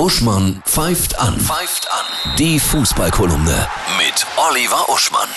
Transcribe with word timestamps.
Uschmann 0.00 0.62
pfeift 0.64 1.20
an. 1.20 1.38
Pfeift 1.38 1.86
an. 1.92 2.36
Die 2.38 2.58
Fußballkolumne 2.58 3.68
mit 3.98 4.26
Oliver 4.48 4.88
Uschmann. 4.88 5.28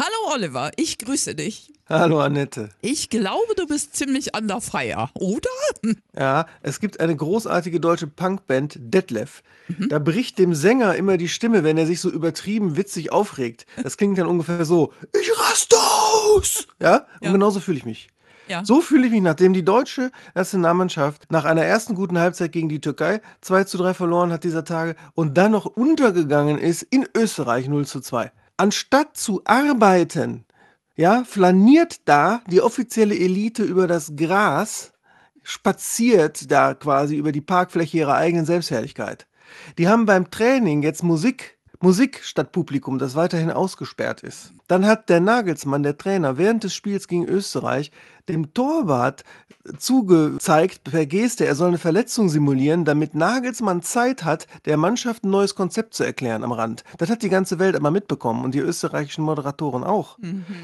Hallo 0.00 0.34
Oliver, 0.34 0.72
ich 0.74 0.98
grüße 0.98 1.36
dich. 1.36 1.72
Hallo 1.88 2.18
Annette. 2.18 2.70
Ich 2.80 3.08
glaube, 3.08 3.54
du 3.56 3.68
bist 3.68 3.94
ziemlich 3.94 4.34
an 4.34 4.48
der 4.48 4.60
Feier, 4.60 5.10
oder? 5.14 5.48
Ja, 6.18 6.46
es 6.60 6.80
gibt 6.80 6.98
eine 6.98 7.14
großartige 7.14 7.78
deutsche 7.78 8.08
Punkband, 8.08 8.74
Detlef. 8.80 9.44
Da 9.68 10.00
bricht 10.00 10.40
dem 10.40 10.56
Sänger 10.56 10.96
immer 10.96 11.16
die 11.16 11.28
Stimme, 11.28 11.62
wenn 11.62 11.78
er 11.78 11.86
sich 11.86 12.00
so 12.00 12.10
übertrieben 12.10 12.76
witzig 12.76 13.12
aufregt. 13.12 13.64
Das 13.80 13.96
klingt 13.96 14.18
dann 14.18 14.26
ungefähr 14.26 14.64
so: 14.64 14.92
Ich 15.22 15.30
raste 15.38 15.76
aus! 15.76 16.66
Ja, 16.80 17.06
und 17.20 17.26
Ja. 17.26 17.32
genauso 17.32 17.60
fühle 17.60 17.78
ich 17.78 17.84
mich. 17.84 18.08
Ja. 18.48 18.64
So 18.64 18.80
fühle 18.80 19.06
ich 19.06 19.12
mich, 19.12 19.22
nachdem 19.22 19.52
die 19.52 19.64
deutsche 19.64 20.10
Nationalmannschaft 20.34 21.30
nach 21.30 21.44
einer 21.44 21.64
ersten 21.64 21.94
guten 21.94 22.18
Halbzeit 22.18 22.52
gegen 22.52 22.68
die 22.68 22.80
Türkei 22.80 23.20
2 23.42 23.64
zu 23.64 23.78
3 23.78 23.94
verloren 23.94 24.32
hat 24.32 24.44
dieser 24.44 24.64
Tage 24.64 24.96
und 25.14 25.38
dann 25.38 25.52
noch 25.52 25.66
untergegangen 25.66 26.58
ist 26.58 26.82
in 26.82 27.06
Österreich 27.16 27.68
0 27.68 27.86
zu 27.86 28.00
2. 28.00 28.32
Anstatt 28.56 29.16
zu 29.16 29.42
arbeiten, 29.44 30.44
ja, 30.96 31.24
flaniert 31.24 32.08
da 32.08 32.42
die 32.48 32.60
offizielle 32.60 33.18
Elite 33.18 33.62
über 33.62 33.86
das 33.86 34.16
Gras, 34.16 34.92
spaziert 35.42 36.50
da 36.50 36.74
quasi 36.74 37.16
über 37.16 37.32
die 37.32 37.40
Parkfläche 37.40 37.98
ihrer 37.98 38.16
eigenen 38.16 38.44
Selbstherrlichkeit. 38.44 39.26
Die 39.78 39.88
haben 39.88 40.06
beim 40.06 40.30
Training 40.30 40.82
jetzt 40.82 41.02
Musik, 41.02 41.58
Musik 41.80 42.20
statt 42.22 42.52
Publikum, 42.52 42.98
das 42.98 43.14
weiterhin 43.14 43.50
ausgesperrt 43.50 44.22
ist. 44.22 44.52
Dann 44.70 44.86
hat 44.86 45.08
der 45.08 45.18
Nagelsmann, 45.18 45.82
der 45.82 45.98
Trainer, 45.98 46.38
während 46.38 46.62
des 46.62 46.74
Spiels 46.74 47.08
gegen 47.08 47.24
Österreich 47.24 47.90
dem 48.28 48.54
Torwart 48.54 49.24
zugezeigt 49.78 50.84
per 50.84 51.04
Geste, 51.06 51.44
er 51.44 51.54
soll 51.54 51.68
eine 51.68 51.78
Verletzung 51.78 52.28
simulieren, 52.28 52.84
damit 52.84 53.14
Nagelsmann 53.14 53.82
Zeit 53.82 54.24
hat, 54.24 54.46
der 54.64 54.76
Mannschaft 54.76 55.24
ein 55.24 55.30
neues 55.30 55.54
Konzept 55.54 55.94
zu 55.94 56.04
erklären 56.04 56.44
am 56.44 56.52
Rand. 56.52 56.84
Das 56.98 57.10
hat 57.10 57.22
die 57.22 57.28
ganze 57.28 57.58
Welt 57.58 57.76
aber 57.76 57.90
mitbekommen 57.90 58.44
und 58.44 58.54
die 58.54 58.60
österreichischen 58.60 59.22
Moderatoren 59.24 59.84
auch. 59.84 60.18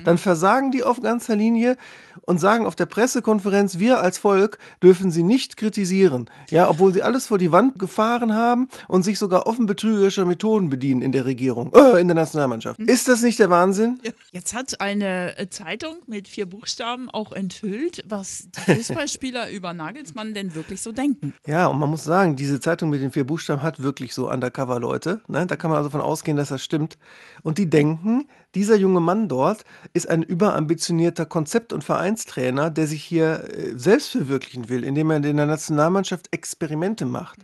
Dann 0.05 0.19
versagen 0.19 0.71
die 0.71 0.83
auf 0.83 1.01
ganzer 1.03 1.37
Linie 1.37 1.77
und 2.23 2.39
sagen 2.39 2.65
auf 2.67 2.75
der 2.75 2.87
Pressekonferenz, 2.87 3.79
wir 3.79 4.01
als 4.01 4.19
Volk 4.19 4.59
dürfen 4.83 5.11
sie 5.11 5.23
nicht 5.23 5.57
kritisieren. 5.57 6.31
Ja, 6.51 6.71
obwohl 6.71 6.95
sie 6.95 7.03
alles 7.03 7.27
vor 7.27 7.39
die 7.39 7.53
Wand 7.53 7.79
gefahren 7.79 8.35
haben 8.35 8.69
und 8.89 9.03
sich 9.03 9.19
sogar 9.19 9.47
offen 9.47 9.67
betrügerischer 9.67 10.25
Methoden 10.25 10.71
bedienen 10.71 11.03
in 11.03 11.13
der 11.13 11.27
Regierung, 11.27 11.73
äh, 11.75 12.01
in 12.01 12.09
der 12.09 12.15
Nationalmannschaft. 12.15 12.81
Ist 12.81 13.09
das 13.09 13.23
nicht 13.23 13.39
der 13.39 13.51
Wahnsinn? 13.51 13.96
Jetzt 14.33 14.55
hat 14.55 14.81
eine 14.81 15.39
äh, 15.39 15.49
Zeitung 15.49 15.97
mit 16.07 16.29
vier 16.29 16.47
Buchstaben 16.47 17.11
auch 17.11 17.33
enthüllt, 17.33 18.05
was 18.07 18.49
die 18.51 18.61
Fußballspieler 18.75 19.51
über 19.51 19.73
Nagelsmann 19.73 20.35
denn 20.35 20.55
wirklich 20.55 20.81
so 20.81 20.93
denken. 20.93 21.35
Ja, 21.47 21.67
und 21.67 21.79
man 21.79 21.91
muss 21.91 22.05
sagen, 22.05 22.37
diese 22.37 22.61
Zeitung 22.61 22.91
mit 22.91 23.01
den 23.01 23.13
vier 23.13 23.25
Buchstaben 23.25 23.63
hat 23.63 23.83
wirklich 23.83 24.15
so 24.15 24.31
Undercover-Leute. 24.31 25.23
Ne? 25.29 25.47
Da 25.47 25.57
kann 25.57 25.71
man 25.71 25.79
also 25.79 25.91
von 25.91 26.01
ausgehen, 26.01 26.37
dass 26.37 26.49
das 26.49 26.63
stimmt. 26.63 26.99
Und 27.43 27.59
die 27.59 27.69
denken, 27.69 28.29
dieser 28.55 28.77
junge 28.77 29.01
Mann 29.01 29.29
dort 29.29 29.65
ist 29.93 30.09
ein 30.09 30.23
überambitionierter 30.23 31.27
Konzept- 31.27 31.73
und 31.73 31.85
Vereinstrainer, 31.85 32.71
der 32.71 32.87
sich 32.87 33.05
hier 33.05 33.49
äh, 33.51 33.79
selbst 33.79 34.11
verwirklichen 34.11 34.69
will, 34.69 34.85
indem 34.85 35.11
er 35.11 35.17
in 35.17 35.37
der 35.37 35.47
Nationalmannschaft 35.47 36.29
Experimente 36.31 37.07
macht. 37.07 37.39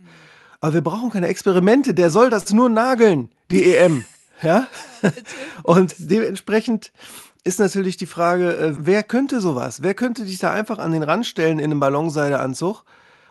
Aber 0.59 0.73
wir 0.75 0.81
brauchen 0.81 1.09
keine 1.09 1.27
Experimente, 1.27 1.93
der 1.93 2.09
soll 2.09 2.29
das 2.29 2.53
nur 2.53 2.69
nageln, 2.69 3.29
die 3.51 3.75
EM. 3.75 4.05
Ja? 4.43 4.67
Und 5.63 5.95
dementsprechend 5.97 6.91
ist 7.43 7.59
natürlich 7.59 7.97
die 7.97 8.05
Frage, 8.05 8.55
äh, 8.55 8.73
wer 8.77 9.03
könnte 9.03 9.41
sowas? 9.41 9.81
Wer 9.81 9.93
könnte 9.93 10.25
dich 10.25 10.39
da 10.39 10.51
einfach 10.51 10.79
an 10.79 10.91
den 10.91 11.03
Rand 11.03 11.25
stellen 11.25 11.59
in 11.59 11.65
einem 11.65 11.79
Ballonseideanzug 11.79 12.83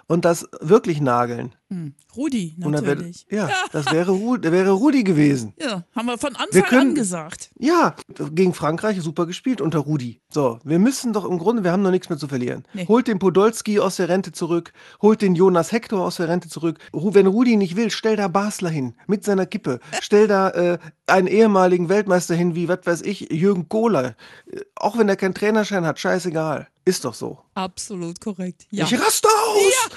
und 0.07 0.25
das 0.25 0.47
wirklich 0.61 1.01
nageln? 1.01 1.55
Hm. 1.71 1.95
Rudi, 2.17 2.55
Und 2.63 2.73
dann 2.73 2.85
wär- 2.85 2.95
natürlich. 2.97 3.27
ja, 3.31 3.49
das 3.73 3.91
wäre, 3.93 4.13
wäre 4.13 4.71
Rudi 4.73 5.05
gewesen. 5.05 5.55
Ja, 5.59 5.85
haben 5.97 6.05
wir 6.07 6.19
von 6.19 6.31
Anfang 6.37 6.49
Wir 6.53 6.63
können- 6.63 6.91
an 6.91 6.95
gesagt. 6.95 7.51
Ja, 7.59 7.95
gegen 8.35 8.53
Frankreich 8.53 9.01
super 9.01 9.25
gespielt 9.27 9.63
unter 9.63 9.79
Rudi. 9.79 10.21
So, 10.29 10.59
wir 10.65 10.79
müssen 10.79 11.15
doch 11.15 11.25
im 11.25 11.39
Grunde, 11.39 11.65
wir 11.65 11.73
haben 11.73 11.81
noch 11.83 11.91
nichts 11.91 12.11
mehr 12.11 12.19
zu 12.19 12.29
verlieren. 12.29 12.65
Nee. 12.75 12.87
Holt 12.89 13.09
den 13.09 13.19
Podolski 13.19 13.81
aus 13.81 13.97
der 13.97 14.11
Rente 14.11 14.33
zurück, 14.33 14.73
holt 15.01 15.23
den 15.23 15.35
Jonas 15.35 15.73
Hector 15.73 16.05
aus 16.05 16.17
der 16.17 16.29
Rente 16.29 16.51
zurück. 16.51 16.79
Wenn 16.93 17.27
Rudi 17.27 17.57
nicht 17.57 17.77
will, 17.77 17.91
stell 17.91 18.17
da 18.17 18.29
Basler 18.29 18.69
hin 18.71 18.95
mit 19.07 19.25
seiner 19.25 19.47
Kippe. 19.47 19.81
Stell 20.03 20.27
da 20.29 20.51
äh, 20.51 20.79
einen 21.07 21.27
ehemaligen 21.27 21.89
Weltmeister 21.89 22.35
hin, 22.35 22.55
wie, 22.55 22.69
was 22.69 22.81
weiß 22.85 23.03
ich, 23.03 23.31
Jürgen 23.33 23.71
Kohler. 23.71 24.15
Äh, 24.51 24.61
Auch 24.77 24.99
wenn 24.99 25.09
er 25.09 25.17
keinen 25.17 25.35
Trainerschein 25.35 25.87
hat, 25.87 25.99
scheißegal. 25.99 26.69
Ist 26.85 27.05
doch 27.05 27.15
so. 27.15 27.39
Absolut 27.55 28.21
korrekt. 28.21 28.67
Ja. 28.71 28.85
Ich 28.85 28.99
raste 29.01 29.29
aus! 29.29 29.91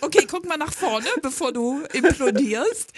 Okay, 0.00 0.26
guck 0.28 0.48
mal 0.48 0.56
nach 0.56 0.72
vorne, 0.72 1.06
bevor 1.22 1.52
du 1.52 1.82
implodierst. 1.92 2.92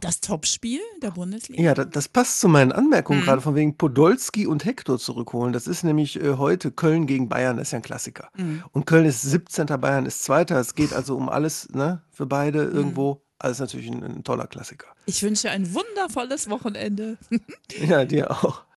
Das 0.00 0.20
Topspiel 0.20 0.80
der 1.02 1.10
Bundesliga. 1.10 1.60
Ja, 1.62 1.74
das, 1.74 1.88
das 1.90 2.08
passt 2.08 2.40
zu 2.40 2.48
meinen 2.48 2.70
Anmerkungen 2.72 3.20
Mhm. 3.20 3.24
gerade 3.24 3.40
von 3.40 3.54
wegen 3.56 3.76
Podolski 3.76 4.46
und 4.46 4.64
Hector 4.64 4.98
zurückholen. 4.98 5.52
Das 5.52 5.66
ist 5.66 5.82
nämlich 5.82 6.20
äh, 6.20 6.34
heute 6.36 6.70
Köln 6.70 7.06
gegen 7.06 7.28
Bayern, 7.28 7.56
das 7.56 7.68
ist 7.68 7.72
ja 7.72 7.78
ein 7.80 7.82
Klassiker. 7.82 8.28
Mhm. 8.36 8.62
Und 8.72 8.86
Köln 8.86 9.04
ist 9.04 9.22
17. 9.22 9.66
Bayern 9.80 10.06
ist 10.06 10.22
Zweiter. 10.22 10.58
Es 10.60 10.74
geht 10.74 10.92
also 10.92 11.16
um 11.16 11.28
alles 11.28 11.68
ne, 11.72 12.02
für 12.10 12.26
beide 12.26 12.66
Mhm. 12.66 12.76
irgendwo. 12.76 13.20
Alles 13.40 13.58
natürlich 13.58 13.88
ein, 13.90 14.02
ein 14.02 14.24
toller 14.24 14.46
Klassiker. 14.46 14.86
Ich 15.06 15.22
wünsche 15.22 15.50
ein 15.50 15.74
wundervolles 15.74 16.48
Wochenende. 16.48 17.18
Ja, 17.86 18.04
dir 18.04 18.30
auch. 18.30 18.62